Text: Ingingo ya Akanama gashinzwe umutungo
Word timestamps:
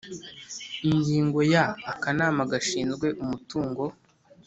Ingingo 0.89 1.39
ya 1.53 1.63
Akanama 1.91 2.41
gashinzwe 2.51 3.07
umutungo 3.23 3.83